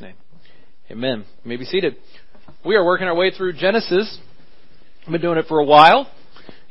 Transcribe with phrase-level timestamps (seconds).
[0.00, 0.14] name.
[0.90, 1.24] Amen.
[1.44, 1.96] You may be seated.
[2.64, 4.18] We are working our way through Genesis.
[5.04, 6.10] I've been doing it for a while,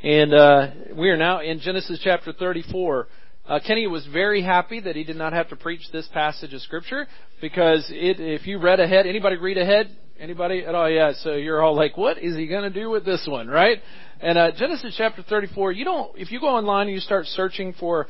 [0.02, 3.08] and uh, we are now in Genesis chapter 34.
[3.48, 6.60] Uh, Kenny was very happy that he did not have to preach this passage of
[6.62, 7.06] scripture
[7.40, 9.96] because it, if you read ahead, anybody read ahead?
[10.18, 10.90] Anybody at all?
[10.90, 11.12] Yeah.
[11.22, 13.78] So you're all like, what is he going to do with this one, right?
[14.20, 15.72] And uh, Genesis chapter 34.
[15.72, 16.18] You don't.
[16.18, 18.06] If you go online and you start searching for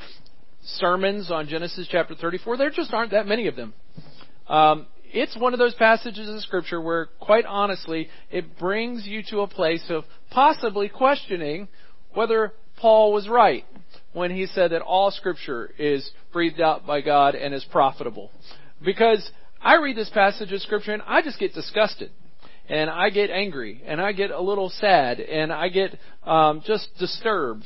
[0.64, 3.74] sermons on Genesis chapter 34, there just aren't that many of them.
[4.48, 4.86] Um,
[5.16, 9.48] it's one of those passages of Scripture where, quite honestly, it brings you to a
[9.48, 11.68] place of possibly questioning
[12.12, 13.64] whether Paul was right
[14.12, 18.30] when he said that all Scripture is breathed out by God and is profitable.
[18.84, 19.30] Because
[19.62, 22.10] I read this passage of Scripture and I just get disgusted.
[22.68, 26.88] And I get angry, and I get a little sad, and I get um, just
[26.98, 27.64] disturbed,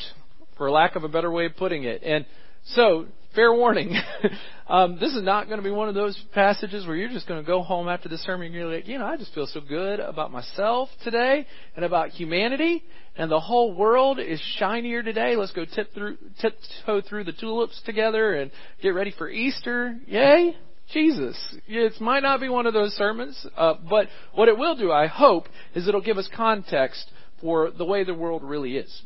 [0.59, 2.03] for lack of a better way of putting it.
[2.03, 2.27] And
[2.75, 3.95] so, fair warning.
[4.69, 7.41] um, this is not going to be one of those passages where you're just going
[7.41, 9.61] to go home after the sermon and you're like, you know, I just feel so
[9.61, 11.46] good about myself today
[11.77, 12.82] and about humanity
[13.16, 15.37] and the whole world is shinier today.
[15.37, 18.51] Let's go tip through, tiptoe through the tulips together and
[18.82, 19.99] get ready for Easter.
[20.07, 20.57] Yay!
[20.93, 21.37] Jesus.
[21.68, 25.07] It might not be one of those sermons, uh, but what it will do, I
[25.07, 29.02] hope, is it'll give us context for the way the world really is.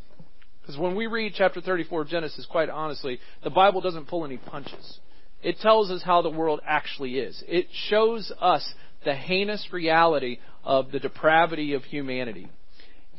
[0.64, 4.38] Because when we read chapter 34 of Genesis, quite honestly, the Bible doesn't pull any
[4.38, 4.98] punches.
[5.42, 7.44] It tells us how the world actually is.
[7.46, 8.66] It shows us
[9.04, 12.48] the heinous reality of the depravity of humanity.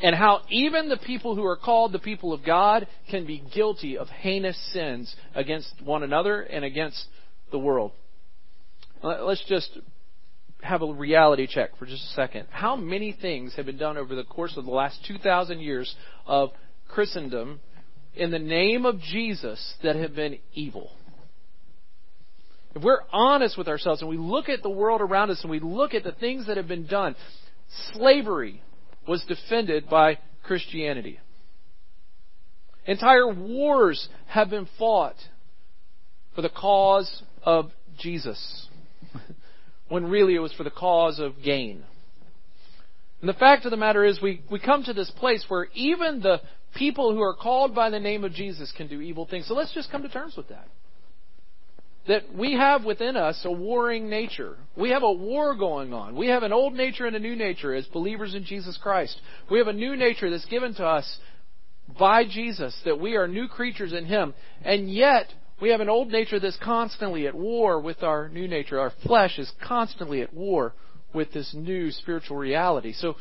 [0.02, 3.95] And how even the people who are called the people of God can be guilty
[3.95, 7.05] of heinous sins against one another and against
[7.52, 7.91] the world.
[9.03, 9.77] Let's just
[10.61, 12.47] have a reality check for just a second.
[12.49, 16.49] How many things have been done over the course of the last 2,000 years of
[16.88, 17.59] Christendom
[18.16, 20.92] in the name of Jesus that have been evil.
[22.75, 25.59] If we're honest with ourselves and we look at the world around us and we
[25.59, 27.16] look at the things that have been done,
[27.94, 28.61] slavery
[29.08, 31.19] was defended by Christianity.
[32.86, 35.15] Entire wars have been fought
[36.36, 38.67] for the cause of Jesus,
[39.88, 41.83] when really it was for the cause of gain.
[43.21, 46.20] And the fact of the matter is, we, we come to this place where even
[46.20, 46.42] the
[46.75, 49.47] people who are called by the name of Jesus can do evil things.
[49.47, 50.67] So let's just come to terms with that.
[52.08, 54.58] That we have within us a warring nature.
[54.77, 56.15] We have a war going on.
[56.15, 59.19] We have an old nature and a new nature as believers in Jesus Christ.
[59.49, 61.17] We have a new nature that's given to us
[61.97, 64.35] by Jesus, that we are new creatures in Him.
[64.64, 68.80] And yet, we have an old nature that's constantly at war with our new nature.
[68.80, 70.73] Our flesh is constantly at war
[71.14, 72.93] with this new spiritual reality.
[72.93, 73.15] So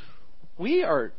[0.59, 1.13] we are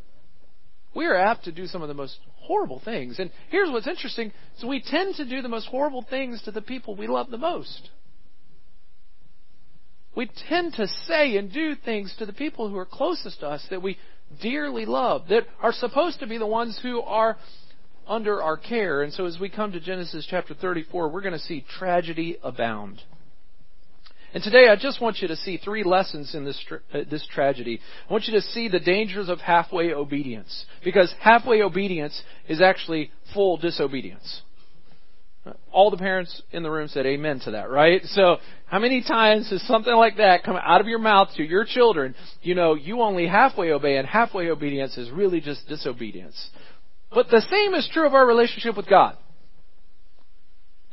[0.95, 3.19] we are apt to do some of the most horrible things.
[3.19, 6.61] And here's what's interesting so we tend to do the most horrible things to the
[6.61, 7.89] people we love the most.
[10.15, 13.65] We tend to say and do things to the people who are closest to us
[13.69, 13.97] that we
[14.41, 17.37] dearly love, that are supposed to be the ones who are
[18.07, 19.01] under our care.
[19.01, 23.01] And so as we come to Genesis chapter 34, we're going to see tragedy abound.
[24.35, 27.25] And today I just want you to see three lessons in this, tra- uh, this
[27.33, 27.79] tragedy.
[28.09, 30.65] I want you to see the dangers of halfway obedience.
[30.83, 34.41] Because halfway obedience is actually full disobedience.
[35.71, 38.01] All the parents in the room said amen to that, right?
[38.07, 41.63] So, how many times has something like that come out of your mouth to your
[41.63, 42.13] children?
[42.41, 46.49] You know, you only halfway obey, and halfway obedience is really just disobedience.
[47.09, 49.15] But the same is true of our relationship with God.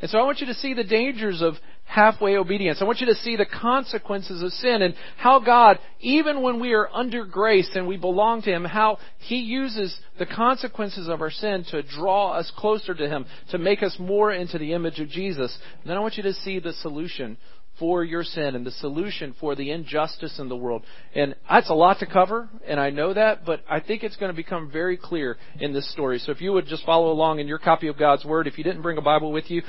[0.02, 1.54] And so I want you to see the dangers of
[1.84, 2.78] halfway obedience.
[2.80, 6.72] I want you to see the consequences of sin and how God, even when we
[6.72, 11.30] are under grace and we belong to Him, how He uses the consequences of our
[11.30, 15.08] sin to draw us closer to Him, to make us more into the image of
[15.08, 15.56] Jesus.
[15.82, 17.36] And then I want you to see the solution
[17.82, 20.84] for your sin and the solution for the injustice in the world.
[21.16, 24.30] And that's a lot to cover, and I know that, but I think it's going
[24.30, 26.20] to become very clear in this story.
[26.20, 28.62] So if you would just follow along in your copy of God's Word, if you
[28.62, 29.62] didn't bring a Bible with you,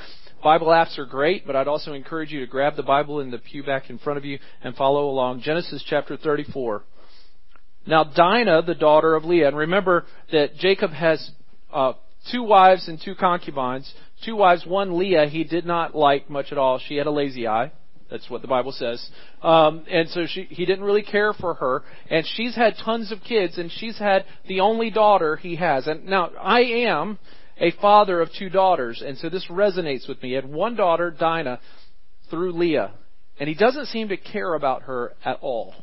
[0.44, 3.38] Bible apps are great, but I'd also encourage you to grab the Bible in the
[3.38, 5.40] pew back in front of you and follow along.
[5.40, 6.84] Genesis chapter 34.
[7.84, 11.32] Now Dinah, the daughter of Leah, and remember that Jacob has
[11.72, 11.94] uh,
[12.30, 13.92] two wives and two concubines.
[14.24, 16.78] Two wives, one Leah, he did not like much at all.
[16.78, 17.72] She had a lazy eye.
[18.10, 19.04] That's what the Bible says.
[19.42, 21.82] Um, and so she, he didn't really care for her.
[22.10, 25.86] And she's had tons of kids, and she's had the only daughter he has.
[25.86, 27.18] And now I am
[27.58, 30.30] a father of two daughters, and so this resonates with me.
[30.30, 31.60] He had one daughter, Dinah,
[32.30, 32.92] through Leah,
[33.38, 35.74] and he doesn't seem to care about her at all.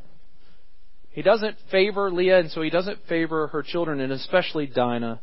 [1.12, 5.20] He doesn't favor Leah, and so he doesn't favor her children, and especially Dinah,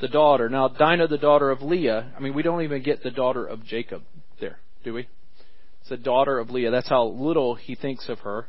[0.00, 0.48] the daughter.
[0.48, 3.64] Now, Dinah, the daughter of Leah, I mean, we don't even get the daughter of
[3.64, 4.02] Jacob
[4.40, 5.08] there, do we?
[5.86, 6.72] It's the daughter of Leah.
[6.72, 8.48] That's how little he thinks of her.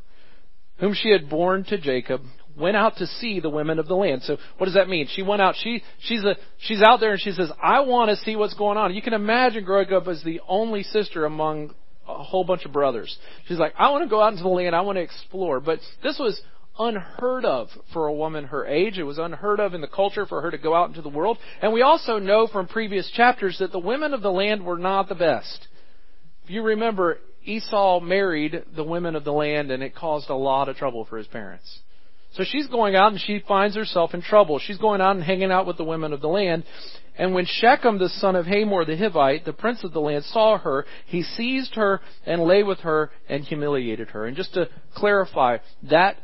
[0.79, 2.21] Whom she had borne to Jacob,
[2.57, 4.23] went out to see the women of the land.
[4.23, 5.07] So what does that mean?
[5.13, 8.15] She went out, she, she's a, she's out there and she says, I want to
[8.25, 8.95] see what's going on.
[8.95, 11.75] You can imagine growing up as the only sister among
[12.07, 13.15] a whole bunch of brothers.
[13.47, 15.59] She's like, I want to go out into the land, I want to explore.
[15.59, 16.41] But this was
[16.79, 18.97] unheard of for a woman her age.
[18.97, 21.37] It was unheard of in the culture for her to go out into the world.
[21.61, 25.07] And we also know from previous chapters that the women of the land were not
[25.07, 25.67] the best.
[26.47, 30.69] If you remember, Esau married the women of the land and it caused a lot
[30.69, 31.79] of trouble for his parents.
[32.35, 34.57] So she's going out and she finds herself in trouble.
[34.57, 36.63] She's going out and hanging out with the women of the land.
[37.17, 40.57] And when Shechem, the son of Hamor the Hivite, the prince of the land, saw
[40.57, 44.25] her, he seized her and lay with her and humiliated her.
[44.25, 45.57] And just to clarify,
[45.89, 46.15] that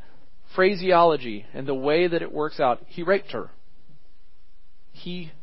[0.56, 3.50] phraseology and the way that it works out, he raped her.
[4.94, 5.34] He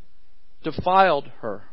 [0.65, 1.65] defiled her.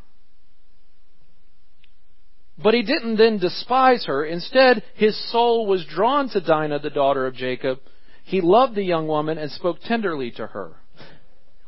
[2.62, 4.26] But he didn't then despise her.
[4.26, 7.80] Instead, his soul was drawn to Dinah, the daughter of Jacob,
[8.28, 10.74] he loved the young woman and spoke tenderly to her.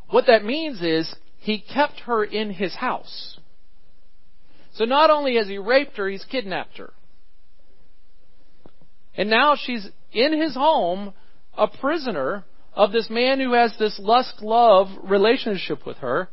[0.10, 3.40] What that means is he kept her in his house.
[4.74, 6.92] So not only has he raped her, he's kidnapped her.
[9.16, 11.14] And now she's in his home,
[11.58, 12.44] a prisoner
[12.74, 16.28] of this man who has this lust love relationship with her.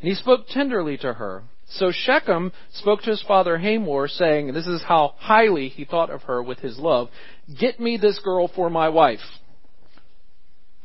[0.00, 1.44] And he spoke tenderly to her.
[1.68, 6.22] So Shechem spoke to his father Hamor, saying, This is how highly he thought of
[6.22, 7.08] her with his love.
[7.58, 9.20] Get me this girl for my wife.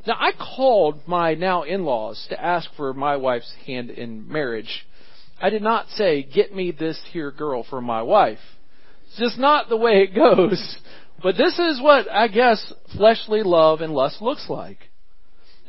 [0.08, 4.88] Now, I called my now in-laws to ask for my wife's hand in marriage.
[5.40, 8.40] I did not say, get me this here girl for my wife.
[9.08, 10.78] It's just not the way it goes.
[11.22, 14.80] But this is what, I guess, fleshly love and lust looks like.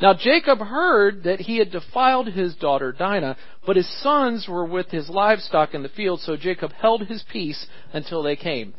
[0.01, 3.37] Now Jacob heard that he had defiled his daughter Dinah,
[3.67, 7.67] but his sons were with his livestock in the field, so Jacob held his peace
[7.93, 8.75] until they came.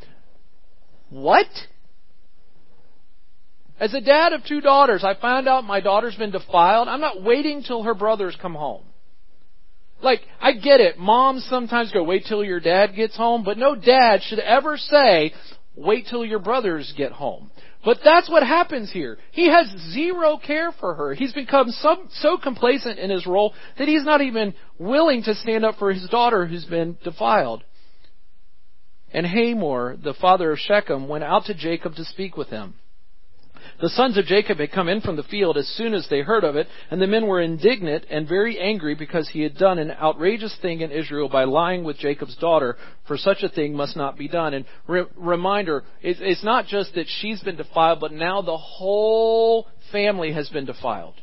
[1.10, 1.48] What?
[3.80, 6.88] As a dad of two daughters, I found out my daughter's been defiled.
[6.88, 8.84] I'm not waiting till her brothers come home.
[10.02, 10.98] Like, I get it.
[11.00, 15.34] Moms sometimes go, wait till your dad gets home, but no dad should ever say,
[15.76, 17.52] wait till your brothers get home.
[17.84, 19.18] But that's what happens here.
[19.32, 21.14] He has zero care for her.
[21.14, 25.66] He's become so, so complacent in his role that he's not even willing to stand
[25.66, 27.64] up for his daughter who's been defiled.
[29.12, 32.76] And Hamor, the father of Shechem, went out to Jacob to speak with him.
[33.82, 36.44] The sons of Jacob had come in from the field as soon as they heard
[36.44, 39.92] of it, and the men were indignant and very angry because he had done an
[39.92, 42.78] outrageous thing in Israel by lying with Jacob's daughter,
[43.08, 44.54] for such a thing must not be done.
[44.54, 49.68] And re- reminder, it's, it's not just that she's been defiled, but now the whole
[49.92, 51.16] family has been defiled.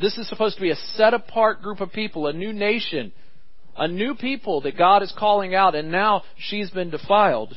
[0.00, 3.12] This is supposed to be a set apart group of people, a new nation,
[3.76, 7.56] a new people that God is calling out, and now she's been defiled.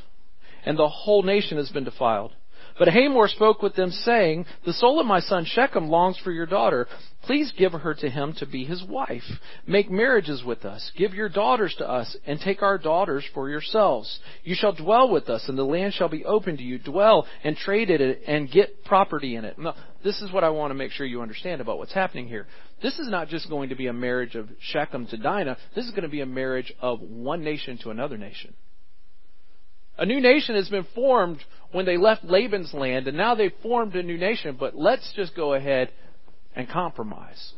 [0.66, 2.34] And the whole nation has been defiled.
[2.78, 6.46] But Hamor spoke with them, saying, The soul of my son Shechem longs for your
[6.46, 6.88] daughter.
[7.24, 9.24] Please give her to him to be his wife.
[9.66, 10.92] Make marriages with us.
[10.98, 14.20] Give your daughters to us, and take our daughters for yourselves.
[14.44, 16.78] You shall dwell with us, and the land shall be open to you.
[16.78, 19.58] Dwell and trade in it, and get property in it.
[19.58, 22.46] Now, this is what I want to make sure you understand about what's happening here.
[22.82, 25.58] This is not just going to be a marriage of Shechem to Dinah.
[25.76, 28.54] This is going to be a marriage of one nation to another nation.
[29.98, 31.40] A new nation has been formed
[31.76, 35.36] when they left Laban's land, and now they've formed a new nation, but let's just
[35.36, 35.92] go ahead
[36.56, 37.52] and compromise.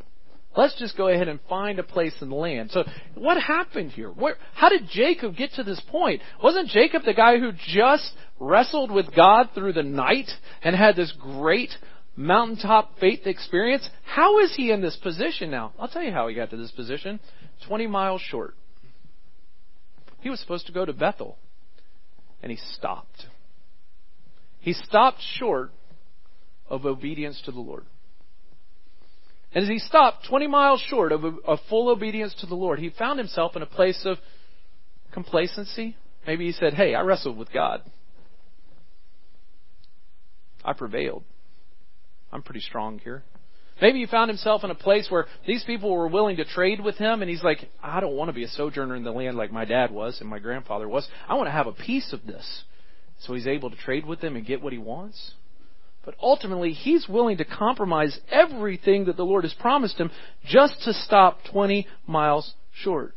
[0.56, 2.72] Let's just go ahead and find a place in the land.
[2.72, 2.84] So,
[3.14, 4.10] what happened here?
[4.10, 6.24] Where, how did Jacob get to this point?
[6.42, 10.32] Wasn't Jacob the guy who just wrestled with God through the night
[10.64, 11.70] and had this great
[12.16, 13.88] mountaintop faith experience?
[14.04, 15.74] How is he in this position now?
[15.78, 17.20] I'll tell you how he got to this position.
[17.68, 18.56] 20 miles short.
[20.22, 21.38] He was supposed to go to Bethel
[22.42, 23.28] and he stopped.
[24.68, 25.72] He stopped short
[26.70, 27.86] of obedience to the Lord.
[29.54, 32.90] And as he stopped 20 miles short of, a, full obedience to the Lord, he
[32.90, 34.18] found himself in a place of
[35.14, 35.96] complacency.
[36.28, 37.82] Maybe he said, Hey, I wrestled with God.
[40.66, 41.24] I prevailed.
[42.34, 43.24] I'm pretty strong here.
[43.82, 46.98] Maybe he found himself in a place where these people were willing to trade with
[46.98, 49.50] him, and he's like, I don't want to be a sojourner in the land like
[49.50, 51.08] my dad was and my grandfather was.
[51.26, 52.64] I want to have a piece of this.
[53.20, 55.34] So he's able to trade with them and get what he wants.
[56.06, 60.10] But ultimately, he's willing to compromise everything that the Lord has promised him
[60.46, 63.14] just to stop 20 miles short.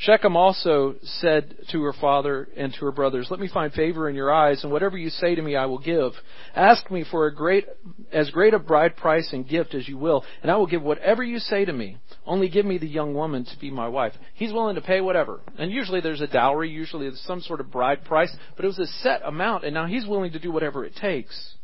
[0.00, 4.14] Shechem also said to her father and to her brothers, Let me find favor in
[4.14, 6.12] your eyes, and whatever you say to me I will give.
[6.54, 7.66] Ask me for a great,
[8.12, 11.24] as great a bride price and gift as you will, and I will give whatever
[11.24, 11.96] you say to me.
[12.24, 14.12] Only give me the young woman to be my wife.
[14.34, 15.40] He's willing to pay whatever.
[15.58, 18.78] And usually there's a dowry, usually there's some sort of bride price, but it was
[18.78, 21.56] a set amount, and now he's willing to do whatever it takes.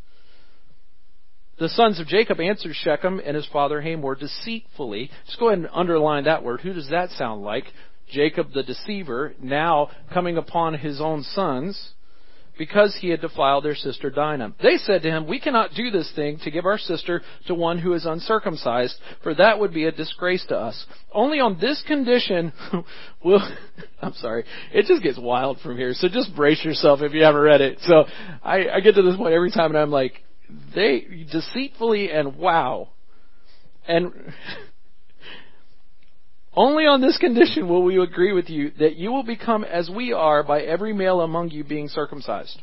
[1.60, 5.08] The sons of Jacob answered Shechem and his father Hamor deceitfully.
[5.26, 6.62] Just go ahead and underline that word.
[6.62, 7.66] Who does that sound like?
[8.11, 11.94] Jacob the deceiver, now coming upon his own sons,
[12.56, 14.54] because he had defiled their sister Dinah.
[14.62, 17.78] They said to him, We cannot do this thing to give our sister to one
[17.78, 20.87] who is uncircumcised, for that would be a disgrace to us.
[21.12, 22.52] Only on this condition
[23.25, 23.40] will,
[24.02, 27.40] I'm sorry, it just gets wild from here, so just brace yourself if you haven't
[27.40, 27.78] read it.
[27.82, 28.04] So
[28.42, 30.23] I, I get to this point every time and I'm like,
[30.75, 32.90] they deceitfully and wow.
[33.87, 34.12] And
[36.56, 40.12] only on this condition will we agree with you that you will become as we
[40.12, 42.61] are by every male among you being circumcised.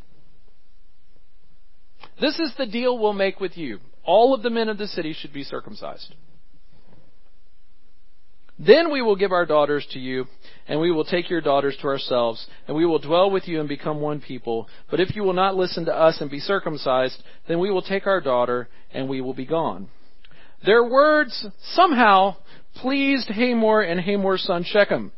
[2.19, 3.79] This is the deal we'll make with you.
[4.03, 6.13] All of the men of the city should be circumcised.
[8.63, 10.27] Then we will give our daughters to you,
[10.67, 13.67] and we will take your daughters to ourselves, and we will dwell with you and
[13.67, 14.67] become one people.
[14.91, 18.05] But if you will not listen to us and be circumcised, then we will take
[18.05, 19.89] our daughter, and we will be gone.
[20.63, 22.35] Their words somehow
[22.75, 25.11] pleased Hamor and Hamor's son Shechem.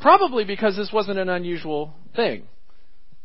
[0.00, 2.44] Probably because this wasn't an unusual thing.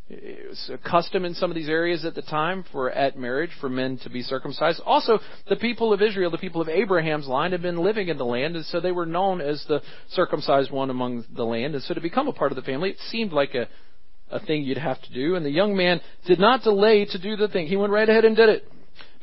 [0.08, 3.50] It was a custom in some of these areas at the time for at marriage
[3.60, 4.80] for men to be circumcised.
[4.86, 8.26] Also, the people of Israel, the people of Abraham's line, had been living in the
[8.26, 11.74] land, and so they were known as the circumcised one among the land.
[11.74, 13.68] And so to become a part of the family, it seemed like a
[14.32, 15.36] a thing you'd have to do.
[15.36, 17.68] And the young man did not delay to do the thing.
[17.68, 18.68] He went right ahead and did it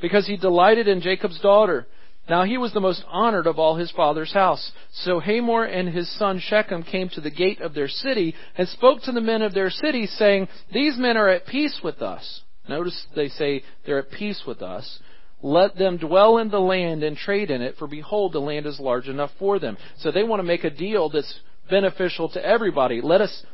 [0.01, 1.87] because he delighted in Jacob's daughter.
[2.29, 4.71] Now he was the most honored of all his father's house.
[4.93, 9.03] So Hamor and his son Shechem came to the gate of their city and spoke
[9.03, 12.43] to the men of their city, saying, These men are at peace with us.
[12.69, 15.01] Notice they say they're at peace with us.
[15.43, 18.79] Let them dwell in the land and trade in it, for behold, the land is
[18.79, 19.77] large enough for them.
[19.99, 23.01] So they want to make a deal that's beneficial to everybody.
[23.01, 23.45] Let us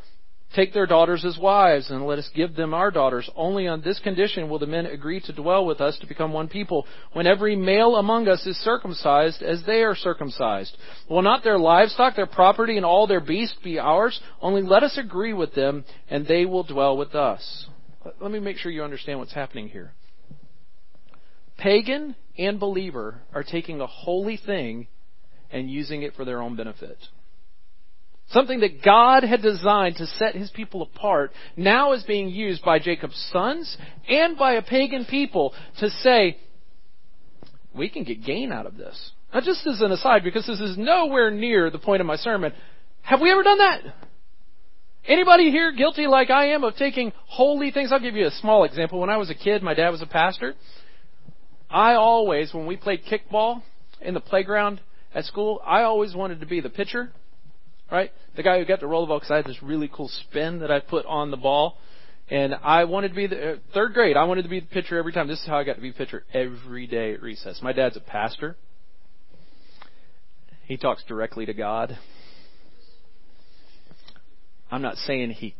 [0.54, 3.28] take their daughters as wives, and let us give them our daughters.
[3.36, 6.48] Only on this condition will the men agree to dwell with us to become one
[6.48, 10.76] people, when every male among us is circumcised as they are circumcised.
[11.08, 14.20] Will not their livestock, their property, and all their beasts be ours?
[14.40, 17.66] Only let us agree with them, and they will dwell with us.
[18.20, 19.92] Let me make sure you understand what's happening here.
[21.58, 24.86] Pagan and believer are taking a holy thing
[25.50, 26.96] and using it for their own benefit.
[28.30, 32.78] Something that God had designed to set his people apart now is being used by
[32.78, 33.74] Jacob's sons
[34.06, 36.36] and by a pagan people to say,
[37.74, 39.12] we can get gain out of this.
[39.32, 42.52] Now, just as an aside, because this is nowhere near the point of my sermon,
[43.02, 43.80] have we ever done that?
[45.06, 47.92] Anybody here guilty like I am of taking holy things?
[47.92, 49.00] I'll give you a small example.
[49.00, 50.54] When I was a kid, my dad was a pastor.
[51.70, 53.62] I always, when we played kickball
[54.02, 54.80] in the playground
[55.14, 57.10] at school, I always wanted to be the pitcher
[57.90, 58.10] right?
[58.36, 60.60] The guy who got the roll the ball because I had this really cool spin
[60.60, 61.78] that I put on the ball.
[62.30, 64.16] And I wanted to be the uh, third grade.
[64.16, 65.28] I wanted to be the pitcher every time.
[65.28, 67.60] This is how I got to be pitcher every day at recess.
[67.62, 68.56] My dad's a pastor.
[70.66, 71.96] He talks directly to God.
[74.70, 75.54] I'm not saying he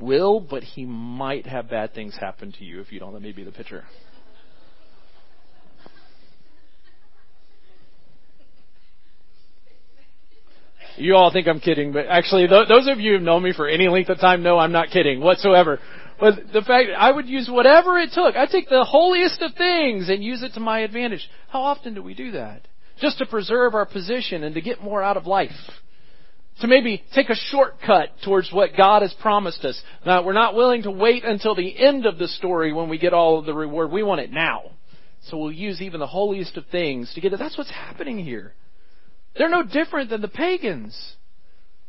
[0.00, 3.32] will, but he might have bad things happen to you if you don't let me
[3.32, 3.84] be the pitcher.
[10.98, 13.68] You all think I'm kidding, but actually, th- those of you who've known me for
[13.68, 15.78] any length of time know I'm not kidding whatsoever.
[16.18, 18.34] But the fact I would use whatever it took.
[18.34, 21.28] I take the holiest of things and use it to my advantage.
[21.48, 22.66] How often do we do that?
[23.00, 25.50] Just to preserve our position and to get more out of life.
[26.60, 29.80] To maybe take a shortcut towards what God has promised us.
[30.04, 33.12] Now, we're not willing to wait until the end of the story when we get
[33.12, 33.92] all of the reward.
[33.92, 34.72] We want it now.
[35.28, 37.38] So we'll use even the holiest of things to get it.
[37.38, 38.54] That's what's happening here.
[39.38, 41.14] They're no different than the pagans.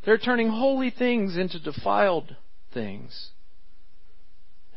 [0.06, 2.36] They're turning holy things into defiled
[2.74, 3.32] things.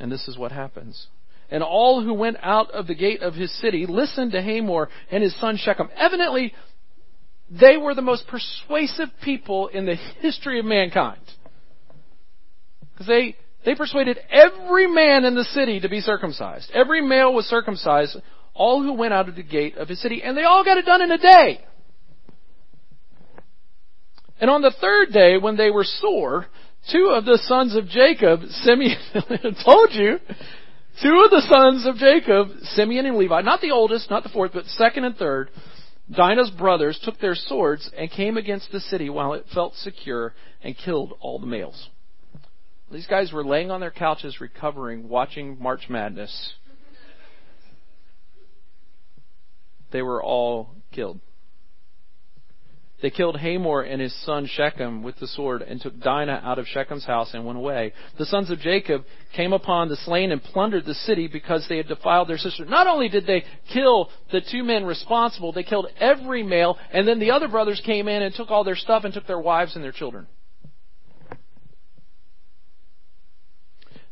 [0.00, 1.07] And this is what happens.
[1.50, 5.23] And all who went out of the gate of his city listened to Hamor and
[5.23, 5.91] his son Shechem.
[5.95, 6.55] Evidently,
[7.50, 11.21] they were the most persuasive people in the history of mankind.
[12.93, 13.37] Because they,
[13.67, 16.71] they persuaded every man in the city to be circumcised.
[16.73, 18.17] Every male was circumcised,
[18.55, 20.23] all who went out of the gate of his city.
[20.23, 21.61] And they all got it done in a day.
[24.43, 26.47] And on the third day, when they were sore,
[26.91, 28.99] two of the sons of Jacob, Simeon,
[29.65, 30.19] told you,
[31.01, 34.51] two of the sons of Jacob, Simeon and Levi, not the oldest, not the fourth,
[34.53, 35.49] but second and third,
[36.11, 40.77] Dinah's brothers took their swords and came against the city while it felt secure and
[40.77, 41.89] killed all the males.
[42.91, 46.55] These guys were laying on their couches recovering, watching March Madness.
[49.93, 51.21] They were all killed.
[53.03, 56.69] They killed Hamor and his son Shechem with the sword and took Dinah out of
[56.69, 57.93] Shechem's house and went away.
[58.17, 59.05] The sons of Jacob
[59.35, 62.65] came upon the slain and plundered the city because they had defiled their sister.
[62.65, 67.19] Not only did they kill the two men responsible, they killed every male, and then
[67.19, 69.83] the other brothers came in and took all their stuff and took their wives and
[69.85, 70.29] their children.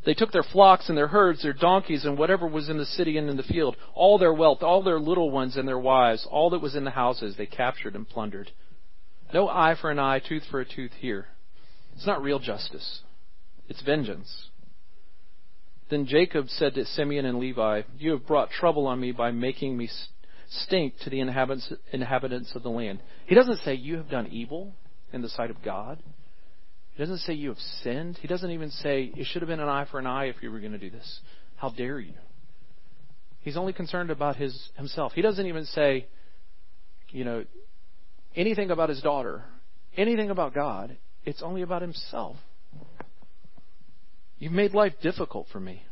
[0.04, 3.18] They took their flocks and their herds, their donkeys, and whatever was in the city
[3.18, 6.50] and in the field, all their wealth, all their little ones and their wives, all
[6.50, 8.50] that was in the houses, they captured and plundered.
[9.32, 11.26] No eye for an eye, tooth for a tooth here.
[11.94, 13.00] It's not real justice.
[13.68, 14.48] It's vengeance.
[15.90, 19.76] Then Jacob said to Simeon and Levi, You have brought trouble on me by making
[19.76, 19.88] me
[20.48, 23.00] stink to the inhabitants, inhabitants of the land.
[23.26, 24.72] He doesn't say, You have done evil
[25.12, 26.02] in the sight of God.
[26.92, 28.18] He doesn't say, You have sinned.
[28.20, 30.50] He doesn't even say, It should have been an eye for an eye if you
[30.50, 31.20] were going to do this.
[31.56, 32.14] How dare you?
[33.40, 35.12] He's only concerned about his himself.
[35.12, 36.06] He doesn't even say,
[37.10, 37.44] you know,
[38.34, 39.44] anything about his daughter,
[39.96, 40.96] anything about God.
[41.24, 42.36] It's only about himself.
[44.38, 45.84] You've made life difficult for me.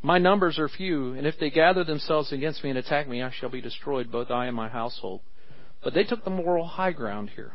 [0.00, 3.32] My numbers are few, and if they gather themselves against me and attack me, I
[3.32, 5.20] shall be destroyed, both I and my household.
[5.82, 7.52] But they took the moral high ground here,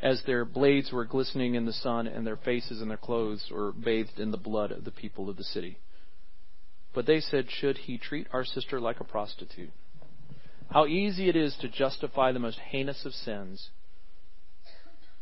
[0.00, 3.72] as their blades were glistening in the sun, and their faces and their clothes were
[3.72, 5.78] bathed in the blood of the people of the city.
[6.94, 9.72] But they said, Should he treat our sister like a prostitute?
[10.70, 13.68] How easy it is to justify the most heinous of sins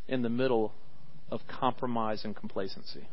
[0.06, 0.72] in the middle
[1.30, 3.08] of compromise and complacency,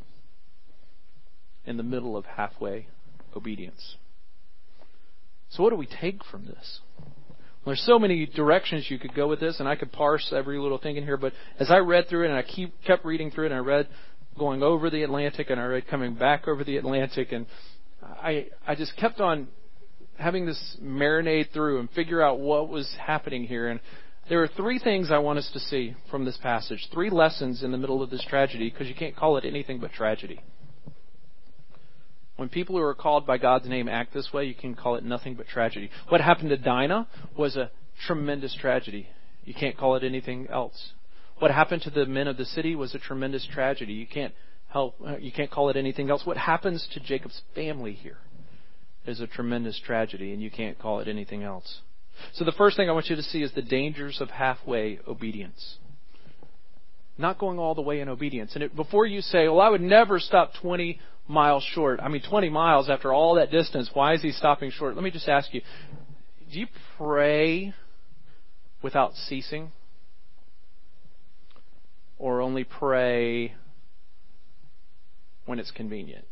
[1.65, 2.87] in the middle of halfway
[3.35, 3.97] obedience.
[5.49, 6.79] So, what do we take from this?
[7.65, 10.77] There's so many directions you could go with this, and I could parse every little
[10.77, 11.17] thing in here.
[11.17, 13.63] But as I read through it, and I keep kept reading through it, and I
[13.63, 13.87] read
[14.39, 17.45] going over the Atlantic, and I read coming back over the Atlantic, and
[18.01, 19.49] I I just kept on
[20.17, 23.67] having this marinade through and figure out what was happening here.
[23.67, 23.79] And
[24.29, 27.71] there are three things I want us to see from this passage, three lessons in
[27.71, 30.41] the middle of this tragedy, because you can't call it anything but tragedy.
[32.35, 35.03] When people who are called by God's name act this way, you can call it
[35.03, 35.89] nothing but tragedy.
[36.09, 37.71] What happened to Dinah was a
[38.05, 39.07] tremendous tragedy.
[39.43, 40.91] You can't call it anything else.
[41.39, 43.93] What happened to the men of the city was a tremendous tragedy.
[43.93, 44.33] You can't
[44.69, 46.25] help, uh, you can't call it anything else.
[46.25, 48.17] What happens to Jacob's family here
[49.07, 51.79] is a tremendous tragedy, and you can't call it anything else.
[52.33, 55.77] So the first thing I want you to see is the dangers of halfway obedience.
[57.17, 58.53] Not going all the way in obedience.
[58.53, 61.99] And it, before you say, well, I would never stop 20 miles short.
[62.01, 64.95] I mean, 20 miles after all that distance, why is he stopping short?
[64.95, 65.61] Let me just ask you,
[66.51, 66.67] do you
[66.97, 67.73] pray
[68.81, 69.71] without ceasing?
[72.19, 73.55] Or only pray
[75.45, 76.25] when it's convenient?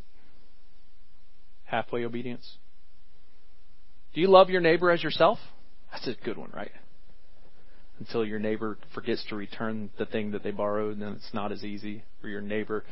[1.66, 2.58] Halfway obedience?
[4.16, 5.40] Do you love your neighbor as yourself?
[5.92, 6.72] That's a good one, right?
[8.00, 11.66] Until your neighbor forgets to return the thing that they borrowed, then it's not as
[11.66, 12.04] easy.
[12.24, 12.84] Or your neighbor's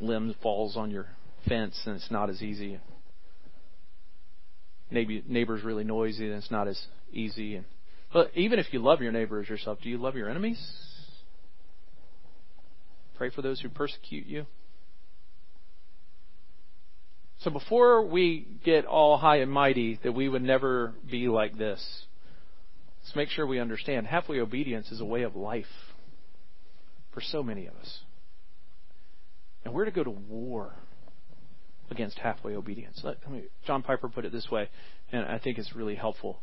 [0.00, 1.06] limb falls on your
[1.46, 2.80] fence, and it's not as easy.
[4.90, 6.80] Maybe neighbor's really noisy, and it's not as
[7.12, 7.62] easy.
[8.10, 10.66] But even if you love your neighbor as yourself, do you love your enemies?
[13.18, 14.46] Pray for those who persecute you.
[17.44, 22.06] So before we get all high and mighty that we would never be like this,
[23.02, 25.66] let's make sure we understand halfway obedience is a way of life
[27.12, 27.98] for so many of us.
[29.62, 30.72] And we're to go to war
[31.90, 33.02] against halfway obedience.
[33.04, 34.70] Let, mean, John Piper put it this way,
[35.12, 36.40] and I think it's really helpful.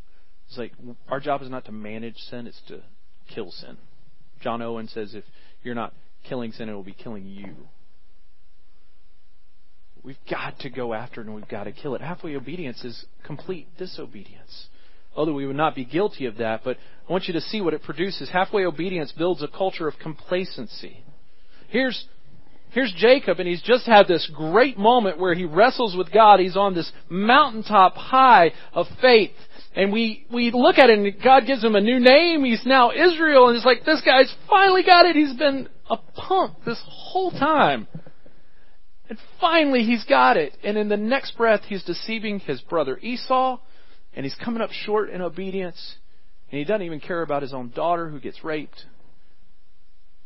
[0.50, 0.74] It's like
[1.10, 2.84] our job is not to manage sin, it's to
[3.34, 3.78] kill sin.
[4.40, 5.24] John Owen says if
[5.64, 5.96] you're not
[6.30, 7.56] killing sin, it will be killing you.
[10.04, 12.02] We've got to go after it and we've got to kill it.
[12.02, 14.68] Halfway obedience is complete disobedience.
[15.16, 17.74] Although we would not be guilty of that, but I want you to see what
[17.74, 18.30] it produces.
[18.30, 21.04] Halfway obedience builds a culture of complacency.
[21.68, 22.06] Here's,
[22.72, 26.40] here's Jacob, and he's just had this great moment where he wrestles with God.
[26.40, 29.32] He's on this mountaintop high of faith.
[29.76, 32.44] And we, we look at it and God gives him a new name.
[32.44, 35.16] He's now Israel, and it's like, this guy's finally got it.
[35.16, 37.88] He's been a punk this whole time.
[39.12, 40.54] And finally, he's got it.
[40.64, 43.60] And in the next breath, he's deceiving his brother Esau,
[44.14, 45.96] and he's coming up short in obedience.
[46.50, 48.86] And he doesn't even care about his own daughter who gets raped.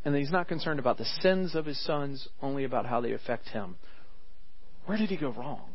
[0.06, 3.50] And he's not concerned about the sins of his sons, only about how they affect
[3.50, 3.78] him.
[4.86, 5.66] Where did he go wrong?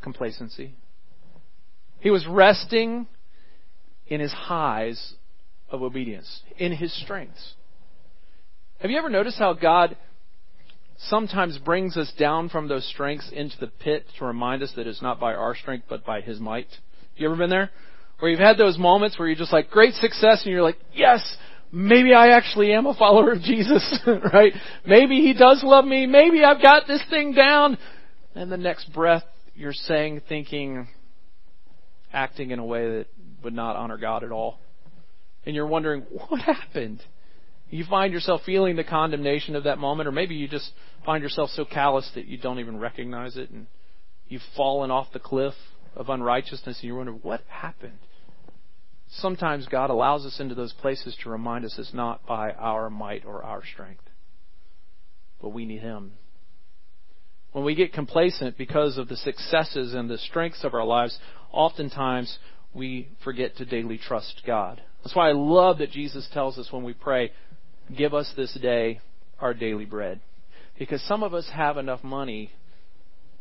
[0.00, 0.74] Complacency.
[2.00, 3.08] He was resting
[4.06, 5.16] in his highs
[5.68, 7.56] of obedience, in his strengths.
[8.78, 9.98] Have you ever noticed how God
[10.98, 15.02] sometimes brings us down from those strengths into the pit to remind us that it's
[15.02, 16.68] not by our strength but by his might?
[17.16, 17.70] You ever been there?
[18.18, 21.36] Where you've had those moments where you're just like great success and you're like, yes,
[21.72, 24.00] maybe I actually am a follower of Jesus,
[24.32, 24.52] right?
[24.86, 26.06] Maybe he does love me.
[26.06, 27.78] Maybe I've got this thing down.
[28.34, 29.24] And the next breath
[29.54, 30.88] you're saying, thinking,
[32.12, 33.06] acting in a way that
[33.42, 34.58] would not honor God at all.
[35.44, 37.02] And you're wondering, what happened?
[37.72, 40.70] You find yourself feeling the condemnation of that moment, or maybe you just
[41.06, 43.66] find yourself so callous that you don't even recognize it and
[44.28, 45.54] you've fallen off the cliff
[45.96, 47.98] of unrighteousness and you wonder, what happened?
[49.08, 53.24] Sometimes God allows us into those places to remind us it's not by our might
[53.24, 54.04] or our strength,
[55.40, 56.12] but we need Him.
[57.52, 61.18] When we get complacent because of the successes and the strengths of our lives,
[61.50, 62.38] oftentimes
[62.74, 64.82] we forget to daily trust God.
[65.02, 67.32] That's why I love that Jesus tells us when we pray,
[67.96, 69.00] give us this day
[69.40, 70.20] our daily bread.
[70.78, 72.50] Because some of us have enough money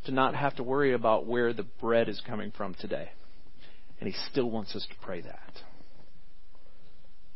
[0.05, 3.09] to not have to worry about where the bread is coming from today.
[3.99, 5.51] And He still wants us to pray that.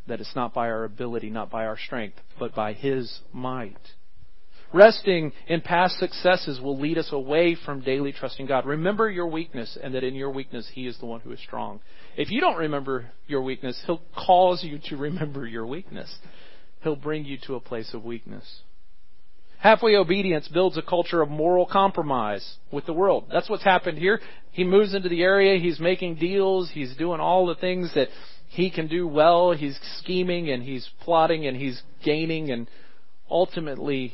[0.08, 3.78] That it's not by our ability, not by our strength, but by His might.
[4.74, 8.66] Resting in past successes will lead us away from daily trusting God.
[8.66, 11.80] Remember your weakness and that in your weakness He is the one who is strong.
[12.18, 16.14] If you don't remember your weakness, He'll cause you to remember your weakness.
[16.86, 18.62] He'll bring you to a place of weakness.
[19.58, 23.24] Halfway obedience builds a culture of moral compromise with the world.
[23.32, 24.22] That's what's happened here.
[24.52, 28.10] He moves into the area, he's making deals, he's doing all the things that
[28.50, 32.70] he can do well, he's scheming and he's plotting and he's gaining and
[33.32, 34.14] ultimately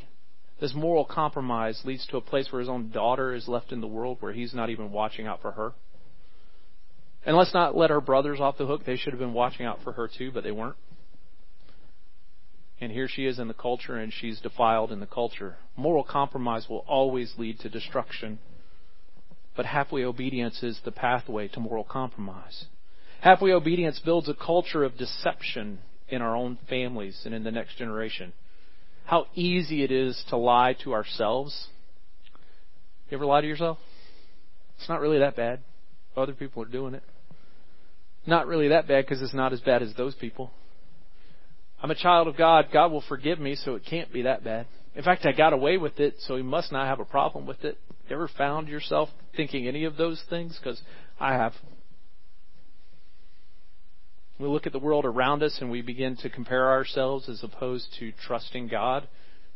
[0.58, 3.86] this moral compromise leads to a place where his own daughter is left in the
[3.86, 5.74] world where he's not even watching out for her.
[7.26, 8.86] And let's not let her brothers off the hook.
[8.86, 10.76] They should have been watching out for her too, but they weren't.
[12.82, 15.54] And here she is in the culture and she's defiled in the culture.
[15.76, 18.40] Moral compromise will always lead to destruction.
[19.56, 22.64] But halfway obedience is the pathway to moral compromise.
[23.20, 27.76] Halfway obedience builds a culture of deception in our own families and in the next
[27.78, 28.32] generation.
[29.04, 31.68] How easy it is to lie to ourselves.
[33.10, 33.78] You ever lie to yourself?
[34.80, 35.60] It's not really that bad.
[36.16, 37.04] Other people are doing it.
[38.26, 40.50] Not really that bad because it's not as bad as those people.
[41.82, 42.68] I'm a child of God.
[42.72, 44.66] God will forgive me, so it can't be that bad.
[44.94, 47.64] In fact, I got away with it, so He must not have a problem with
[47.64, 47.76] it.
[48.08, 50.58] You ever found yourself thinking any of those things?
[50.62, 50.80] Because
[51.18, 51.54] I have.
[54.38, 57.86] We look at the world around us and we begin to compare ourselves as opposed
[58.00, 59.08] to trusting God.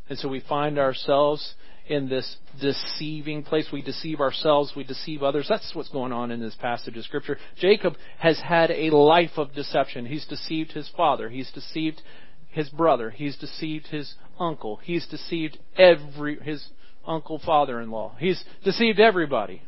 [0.08, 1.54] And so we find ourselves
[1.88, 3.68] in this deceiving place.
[3.72, 5.46] We deceive ourselves, we deceive others.
[5.48, 7.38] That's what's going on in this passage of Scripture.
[7.58, 10.06] Jacob has had a life of deception.
[10.06, 12.02] He's deceived his father, he's deceived
[12.48, 16.68] his brother, he's deceived his uncle, he's deceived every his
[17.06, 18.16] uncle father-in-law.
[18.18, 19.62] He's deceived everybody.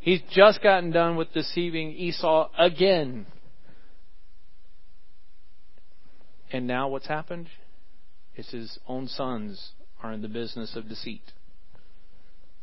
[0.00, 3.26] He's just gotten done with deceiving Esau again.
[6.52, 7.48] And now what's happened?
[8.36, 9.72] It's his own sons
[10.04, 11.32] are in the business of deceit.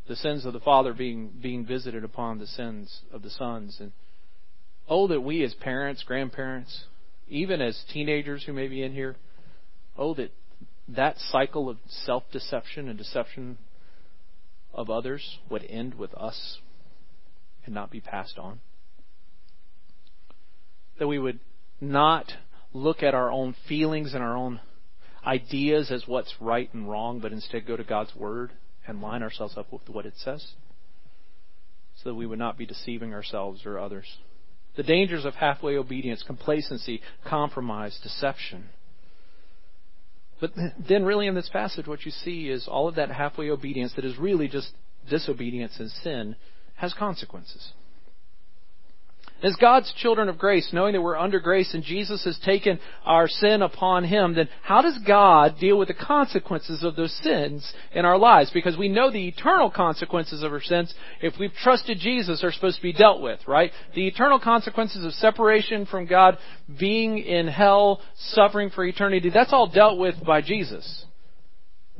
[0.07, 3.77] The sins of the father being being visited upon the sins of the sons.
[3.79, 3.91] And
[4.87, 6.85] oh that we as parents, grandparents,
[7.27, 9.15] even as teenagers who may be in here,
[9.97, 10.31] oh that
[10.87, 13.57] that cycle of self deception and deception
[14.73, 16.59] of others would end with us
[17.65, 18.59] and not be passed on.
[20.99, 21.39] That we would
[21.79, 22.31] not
[22.71, 24.59] look at our own feelings and our own
[25.25, 28.51] ideas as what's right and wrong, but instead go to God's Word
[28.87, 30.53] and line ourselves up with what it says
[31.95, 34.05] so that we would not be deceiving ourselves or others.
[34.75, 38.69] The dangers of halfway obedience, complacency, compromise, deception.
[40.39, 40.53] But
[40.87, 44.05] then, really, in this passage, what you see is all of that halfway obedience that
[44.05, 44.71] is really just
[45.09, 46.35] disobedience and sin
[46.75, 47.73] has consequences.
[49.43, 53.27] As God's children of grace, knowing that we're under grace and Jesus has taken our
[53.27, 58.05] sin upon Him, then how does God deal with the consequences of those sins in
[58.05, 58.51] our lives?
[58.53, 62.77] Because we know the eternal consequences of our sins, if we've trusted Jesus, are supposed
[62.77, 63.71] to be dealt with, right?
[63.95, 66.37] The eternal consequences of separation from God,
[66.79, 71.05] being in hell, suffering for eternity, that's all dealt with by Jesus.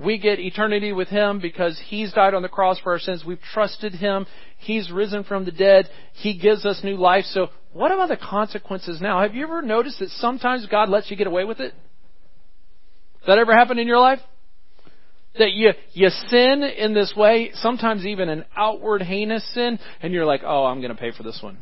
[0.03, 3.23] We get eternity with Him because He's died on the cross for our sins.
[3.25, 4.25] We've trusted Him.
[4.57, 5.89] He's risen from the dead.
[6.13, 7.25] He gives us new life.
[7.25, 9.21] So what about the consequences now?
[9.21, 11.73] Have you ever noticed that sometimes God lets you get away with it?
[13.27, 14.19] That ever happened in your life?
[15.37, 20.25] That you, you sin in this way, sometimes even an outward heinous sin, and you're
[20.25, 21.57] like, oh, I'm going to pay for this one.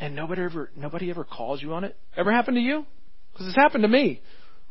[0.00, 1.96] and nobody ever nobody ever calls you on it?
[2.16, 2.86] Ever happened to you?
[3.32, 4.20] Because it's happened to me.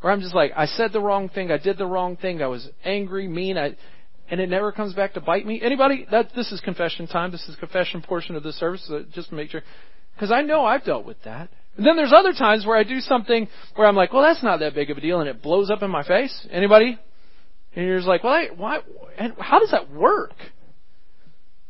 [0.02, 2.48] Where I'm just like, I said the wrong thing, I did the wrong thing, I
[2.48, 3.76] was angry, mean, I,
[4.30, 5.62] and it never comes back to bite me.
[5.62, 6.06] Anybody?
[6.12, 7.32] That this is confession time.
[7.32, 8.86] This is confession portion of the service.
[8.88, 9.64] So just to make sure,
[10.14, 11.50] because I know I've dealt with that.
[11.78, 14.60] And then there's other times where I do something where I'm like, well, that's not
[14.60, 16.48] that big of a deal, and it blows up in my face.
[16.52, 17.00] Anybody?
[17.76, 18.80] And you're just like, well, I, why?
[19.18, 20.34] And how does that work?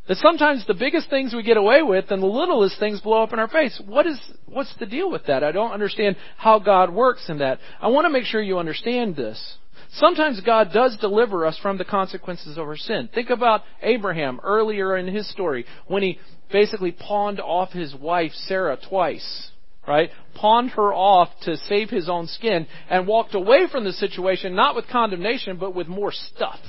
[0.07, 3.33] That sometimes the biggest things we get away with and the littlest things blow up
[3.33, 3.81] in our face.
[3.85, 5.43] What is, what's the deal with that?
[5.43, 7.59] I don't understand how God works in that.
[7.81, 9.57] I want to make sure you understand this.
[9.91, 13.09] Sometimes God does deliver us from the consequences of our sin.
[13.13, 16.19] Think about Abraham earlier in his story when he
[16.51, 19.51] basically pawned off his wife Sarah twice
[19.87, 20.09] right?
[20.35, 24.75] Pawned her off to save his own skin and walked away from the situation not
[24.75, 26.59] with condemnation but with more stuff.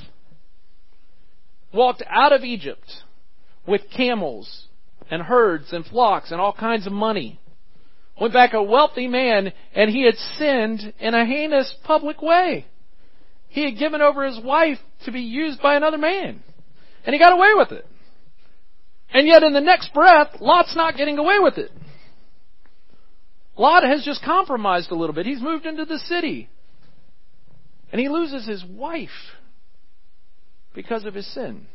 [1.73, 2.89] Walked out of Egypt
[3.67, 4.67] with camels
[5.09, 7.39] and herds and flocks and all kinds of money.
[8.19, 12.65] Went back a wealthy man and he had sinned in a heinous public way.
[13.47, 16.43] He had given over his wife to be used by another man.
[17.05, 17.85] And he got away with it.
[19.11, 21.71] And yet in the next breath, Lot's not getting away with it.
[23.57, 25.25] Lot has just compromised a little bit.
[25.25, 26.49] He's moved into the city.
[27.91, 29.09] And he loses his wife
[30.73, 31.65] because of his sin.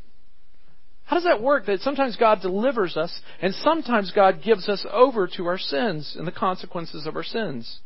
[1.04, 1.66] How does that work?
[1.66, 6.26] That sometimes God delivers us, and sometimes God gives us over to our sins and
[6.26, 7.80] the consequences of our sins.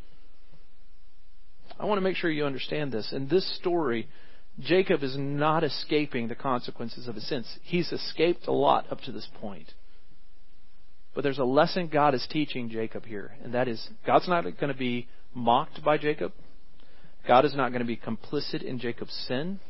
[1.81, 3.13] I want to make sure you understand this.
[3.13, 4.09] In this story,
[4.61, 7.47] Jacob is not escaping the consequences of his sins.
[7.63, 9.73] He's escaped a lot up to this point.
[11.15, 14.73] But there's a lesson God is teaching Jacob here, and that is God's not going
[14.73, 16.33] to be mocked by Jacob.
[17.27, 19.61] God is not going to be complicit in Jacob's sin.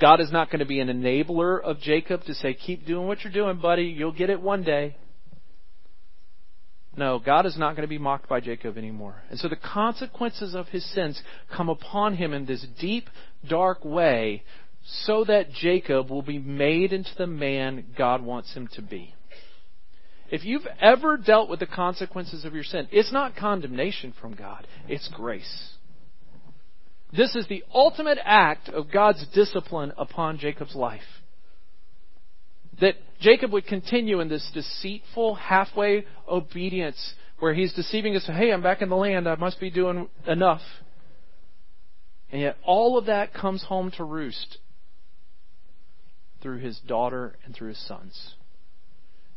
[0.00, 3.24] God is not going to be an enabler of Jacob to say, keep doing what
[3.24, 3.84] you're doing, buddy.
[3.84, 4.96] You'll get it one day.
[6.96, 9.22] No, God is not going to be mocked by Jacob anymore.
[9.30, 11.20] And so the consequences of his sins
[11.54, 13.08] come upon him in this deep,
[13.48, 14.42] dark way
[15.04, 19.14] so that Jacob will be made into the man God wants him to be.
[20.30, 24.66] If you've ever dealt with the consequences of your sin, it's not condemnation from God,
[24.88, 25.75] it's grace.
[27.16, 31.00] This is the ultimate act of God's discipline upon Jacob's life.
[32.80, 38.62] That Jacob would continue in this deceitful, halfway obedience where he's deceiving us, hey, I'm
[38.62, 40.62] back in the land, I must be doing enough.
[42.30, 44.58] And yet all of that comes home to roost
[46.42, 48.34] through his daughter and through his sons.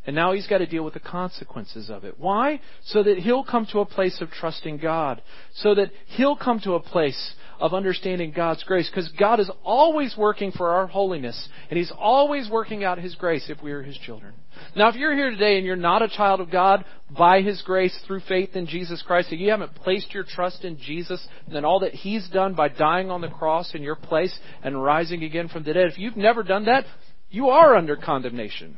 [0.06, 2.16] And now he's got to deal with the consequences of it.
[2.18, 2.62] Why?
[2.86, 5.22] So that he'll come to a place of trusting God.
[5.56, 8.90] So that he'll come to a place of understanding God's grace.
[8.90, 11.50] Because God is always working for our holiness.
[11.70, 14.34] And he's always working out his grace if we are his children.
[14.76, 17.98] Now, if you're here today and you're not a child of God by his grace
[18.06, 21.80] through faith in Jesus Christ, and you haven't placed your trust in Jesus and all
[21.82, 25.64] that he's done by dying on the cross in your place and rising again from
[25.64, 26.86] the dead, if you've never done that,
[27.30, 28.78] you are under condemnation.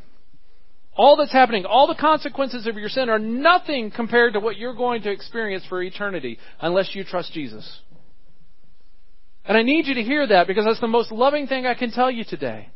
[0.96, 4.76] All that's happening, all the consequences of your sin are nothing compared to what you're
[4.76, 7.80] going to experience for eternity unless you trust Jesus.
[9.45, 11.91] And I need you to hear that because that's the most loving thing I can
[11.91, 12.69] tell you today.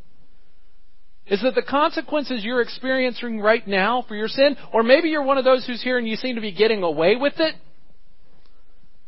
[1.26, 5.38] Is that the consequences you're experiencing right now for your sin, or maybe you're one
[5.38, 7.54] of those who's here and you seem to be getting away with it.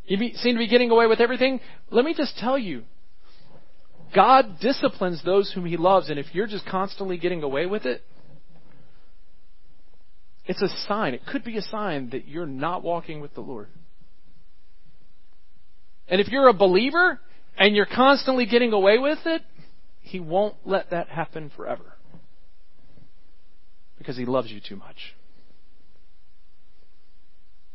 [0.07, 1.61] You seem to be getting away with everything.
[1.91, 2.85] Let me just tell you,
[4.15, 8.03] God disciplines those whom He loves, and if you're just constantly getting away with it,
[10.47, 11.13] it's a sign.
[11.13, 13.69] It could be a sign that you're not walking with the Lord.
[16.09, 17.21] And if you're a believer
[17.59, 19.43] and you're constantly getting away with it,
[20.01, 21.95] He won't let that happen forever.
[23.99, 25.15] Because He loves you too much.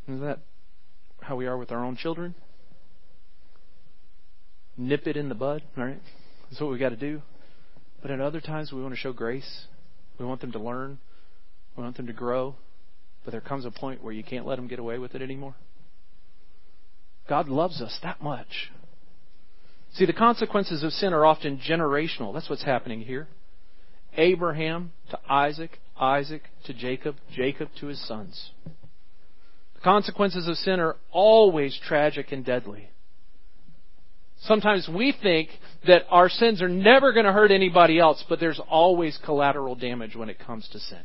[0.08, 0.40] Isn't that
[1.22, 2.36] how we are with our own children?
[4.76, 6.00] Nip it in the bud, right?
[6.50, 7.22] That's what we got to do.
[8.02, 9.66] But at other times, we want to show grace.
[10.20, 11.00] We want them to learn.
[11.76, 12.56] We want them to grow,
[13.24, 15.56] but there comes a point where you can't let them get away with it anymore.
[17.28, 18.72] God loves us that much.
[19.94, 22.34] See, the consequences of sin are often generational.
[22.34, 23.28] That's what's happening here.
[24.18, 28.52] Abraham to Isaac, Isaac to Jacob, Jacob to his sons.
[29.76, 32.90] The consequences of sin are always tragic and deadly.
[34.42, 35.50] Sometimes we think
[35.88, 40.16] that our sins are never going to hurt anybody else, but there's always collateral damage
[40.16, 41.04] when it comes to sin.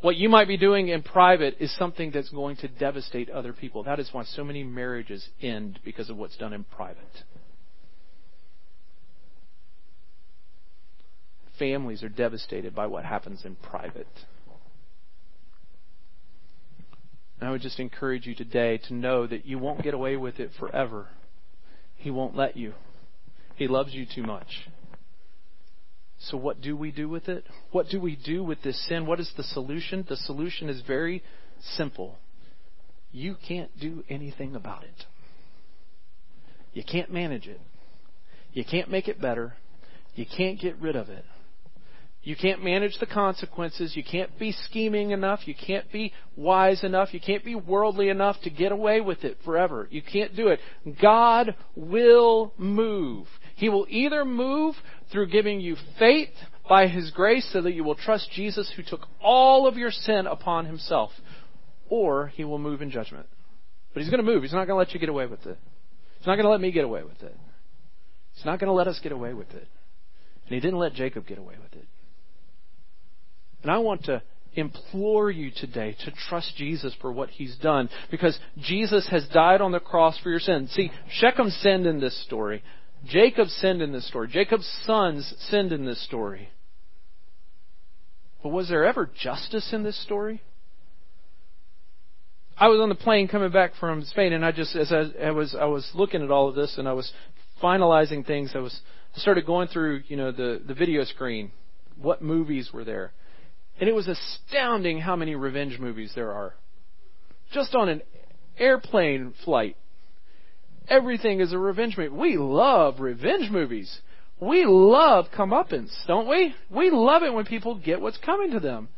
[0.00, 3.82] What you might be doing in private is something that's going to devastate other people.
[3.82, 7.24] That is why so many marriages end because of what's done in private.
[11.58, 14.08] Families are devastated by what happens in private.
[17.38, 20.40] And I would just encourage you today to know that you won't get away with
[20.40, 21.08] it forever.
[21.96, 22.72] He won't let you.
[23.56, 24.46] He loves you too much.
[26.24, 27.44] So, what do we do with it?
[27.70, 29.06] What do we do with this sin?
[29.06, 30.04] What is the solution?
[30.08, 31.22] The solution is very
[31.76, 32.18] simple.
[33.10, 35.04] You can't do anything about it.
[36.72, 37.60] You can't manage it.
[38.52, 39.54] You can't make it better.
[40.14, 41.24] You can't get rid of it.
[42.22, 43.96] You can't manage the consequences.
[43.96, 45.40] You can't be scheming enough.
[45.48, 47.14] You can't be wise enough.
[47.14, 49.88] You can't be worldly enough to get away with it forever.
[49.90, 50.60] You can't do it.
[51.00, 53.26] God will move.
[53.56, 54.74] He will either move
[55.12, 56.30] through giving you faith
[56.68, 60.26] by His grace so that you will trust Jesus who took all of your sin
[60.26, 61.10] upon Himself,
[61.88, 63.26] or He will move in judgment.
[63.92, 64.42] But He's going to move.
[64.42, 65.58] He's not going to let you get away with it.
[66.18, 67.36] He's not going to let me get away with it.
[68.34, 69.68] He's not going to let us get away with it.
[70.46, 71.88] And He didn't let Jacob get away with it.
[73.62, 74.22] And I want to
[74.54, 79.72] implore you today to trust Jesus for what he's done because Jesus has died on
[79.72, 80.70] the cross for your sins.
[80.72, 82.62] See, Shechem sinned in this story.
[83.06, 84.28] Jacob sinned in this story.
[84.28, 86.50] Jacob's sons sinned in this story.
[88.42, 90.42] But was there ever justice in this story?
[92.58, 95.30] I was on the plane coming back from Spain, and I just, as I, I
[95.30, 97.10] was, I was looking at all of this, and I was
[97.62, 98.52] finalizing things.
[98.54, 98.78] I was,
[99.16, 101.52] I started going through, you know, the the video screen.
[101.96, 103.12] What movies were there?
[103.78, 106.54] And it was astounding how many revenge movies there are.
[107.52, 108.02] Just on an
[108.58, 109.76] airplane flight,
[110.90, 112.10] everything is a revenge movie.
[112.10, 114.00] We love revenge movies.
[114.40, 116.54] We love comeuppance, don't we?
[116.70, 118.88] We love it when people get what's coming to them.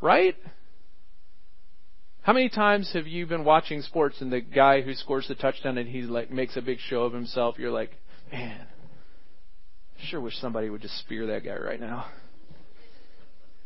[0.00, 0.36] Right?
[2.22, 5.76] How many times have you been watching sports and the guy who scores the touchdown
[5.76, 7.56] and he like makes a big show of himself?
[7.58, 7.90] You're like,
[8.32, 8.66] man,
[9.98, 12.06] I sure wish somebody would just spear that guy right now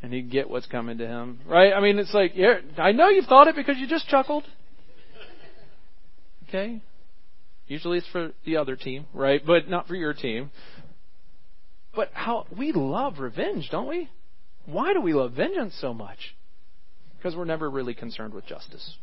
[0.02, 1.40] and he'd get what's coming to him.
[1.46, 1.72] Right?
[1.72, 4.44] I mean, it's like, yeah, I know you've thought it because you just chuckled.
[6.48, 6.80] Okay?
[7.66, 9.44] Usually it's for the other team, right?
[9.44, 10.50] But not for your team.
[11.94, 14.08] But how we love revenge, don't we?
[14.66, 16.36] Why do we love vengeance so much?
[17.16, 18.96] Because we're never really concerned with justice.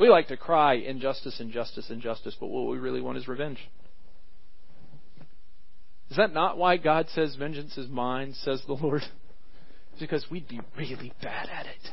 [0.00, 3.58] We like to cry injustice, injustice, injustice, but what we really want is revenge.
[6.10, 9.02] Is that not why God says, Vengeance is mine, says the Lord?
[9.98, 11.90] because we'd be really bad at it.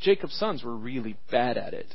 [0.00, 1.86] Jacob's sons were really bad at it.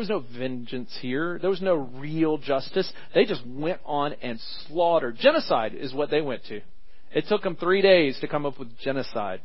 [0.00, 1.38] There was no vengeance here.
[1.38, 2.90] There was no real justice.
[3.14, 5.18] They just went on and slaughtered.
[5.18, 6.62] Genocide is what they went to.
[7.12, 9.42] It took them three days to come up with genocide.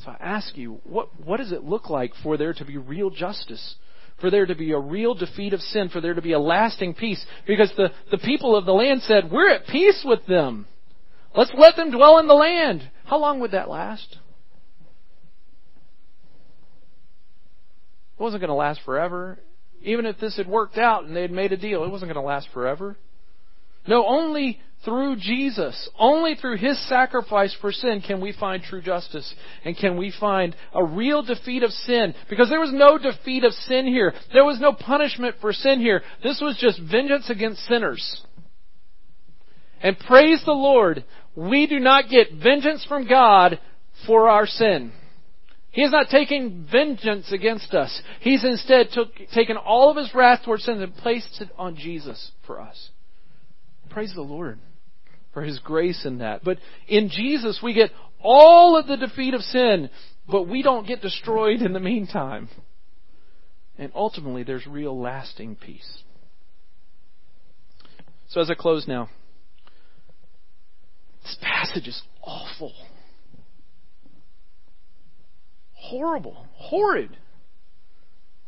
[0.00, 3.08] So I ask you, what, what does it look like for there to be real
[3.08, 3.76] justice?
[4.20, 5.88] For there to be a real defeat of sin?
[5.88, 7.24] For there to be a lasting peace?
[7.46, 10.66] Because the, the people of the land said, we're at peace with them.
[11.34, 12.90] Let's let them dwell in the land.
[13.06, 14.18] How long would that last?
[18.18, 19.38] It wasn't going to last forever.
[19.82, 22.22] Even if this had worked out and they had made a deal, it wasn't going
[22.22, 22.96] to last forever.
[23.86, 29.34] No, only through Jesus, only through His sacrifice for sin can we find true justice
[29.64, 32.14] and can we find a real defeat of sin.
[32.28, 34.14] Because there was no defeat of sin here.
[34.32, 36.02] There was no punishment for sin here.
[36.22, 38.22] This was just vengeance against sinners.
[39.82, 43.58] And praise the Lord, we do not get vengeance from God
[44.06, 44.92] for our sin.
[45.74, 48.00] He is not taking vengeance against us.
[48.20, 52.30] He's instead took, taken all of his wrath towards sin and placed it on Jesus
[52.46, 52.90] for us.
[53.90, 54.60] Praise the Lord
[55.32, 56.44] for his grace in that.
[56.44, 57.90] But in Jesus, we get
[58.22, 59.90] all of the defeat of sin,
[60.30, 62.48] but we don't get destroyed in the meantime.
[63.76, 66.04] And ultimately, there's real lasting peace.
[68.28, 69.08] So as I close now,
[71.24, 72.72] this passage is awful.
[75.90, 76.46] Horrible.
[76.54, 77.16] Horrid.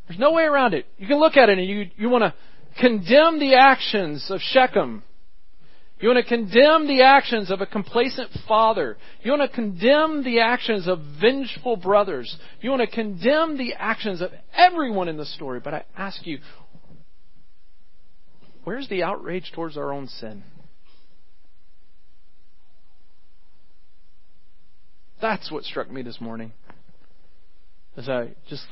[0.08, 0.86] There's no way around it.
[0.96, 2.34] You can look at it and you, you want to
[2.80, 5.02] condemn the actions of Shechem.
[6.00, 8.96] You want to condemn the actions of a complacent father.
[9.22, 12.36] You want to condemn the actions of vengeful brothers.
[12.60, 15.60] You want to condemn the actions of everyone in the story.
[15.60, 16.38] But I ask you,
[18.64, 20.42] where's the outrage towards our own sin?
[25.20, 26.52] That's what struck me this morning.
[27.96, 28.66] As I just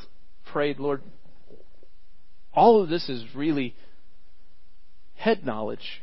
[0.52, 1.02] prayed, Lord,
[2.52, 3.74] all of this is really
[5.14, 6.02] head knowledge.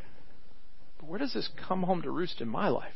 [0.99, 2.93] But where does this come home to roost in my life?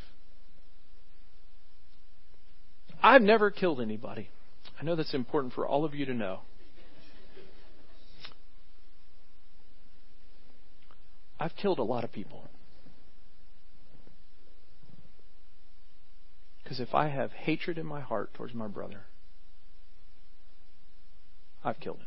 [3.02, 4.30] I've never killed anybody.
[4.80, 6.40] I know that's important for all of you to know.
[11.40, 12.50] I've killed a lot of people.
[16.64, 19.02] Because if I have hatred in my heart towards my brother,
[21.66, 22.06] I've killed him.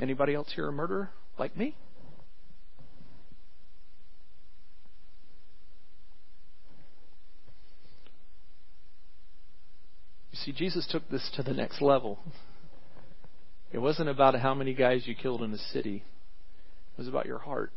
[0.00, 1.76] Anybody else here a murderer like me?
[10.32, 12.18] You see, Jesus took this to the next level.
[13.72, 16.02] It wasn't about how many guys you killed in the city.
[16.92, 17.72] It was about your heart.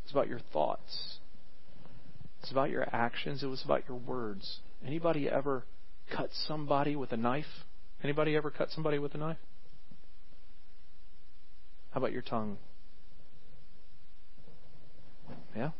[0.00, 1.18] It was about your thoughts.
[2.40, 3.42] It's about your actions.
[3.42, 4.60] It was about your words.
[4.86, 5.64] Anybody ever
[6.14, 7.44] cut somebody with a knife?
[8.02, 9.38] Anybody ever cut somebody with a knife?
[11.90, 12.58] How about your tongue?
[15.56, 15.70] Yeah?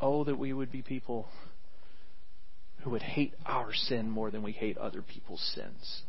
[0.00, 1.28] Oh, that we would be people
[2.82, 6.02] who would hate our sin more than we hate other people's sins.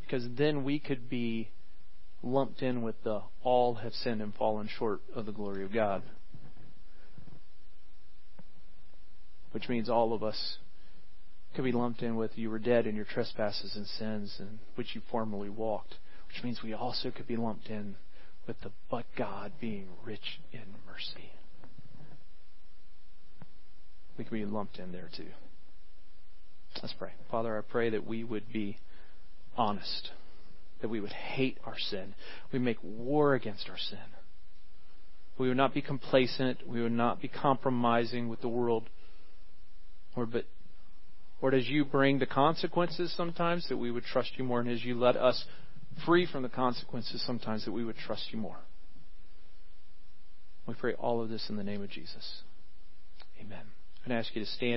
[0.00, 1.50] Because then we could be
[2.26, 6.02] lumped in with the all have sinned and fallen short of the glory of God.
[9.52, 10.58] Which means all of us
[11.54, 14.94] could be lumped in with you were dead in your trespasses and sins in which
[14.94, 15.94] you formerly walked.
[16.28, 17.96] Which means we also could be lumped in
[18.46, 21.30] with the but God being rich in mercy.
[24.18, 25.28] We could be lumped in there too.
[26.82, 27.12] Let's pray.
[27.30, 28.78] Father, I pray that we would be
[29.56, 30.10] honest
[30.80, 32.14] that we would hate our sin.
[32.52, 33.98] We make war against our sin.
[35.38, 36.66] We would not be complacent.
[36.66, 38.88] We would not be compromising with the world.
[40.14, 40.44] Or but
[41.40, 44.82] or as you bring the consequences sometimes that we would trust you more and as
[44.82, 45.44] you let us
[46.04, 48.58] free from the consequences sometimes that we would trust you more.
[50.66, 52.42] We pray all of this in the name of Jesus.
[53.38, 53.60] Amen.
[53.60, 54.74] I'm going to ask you to stand.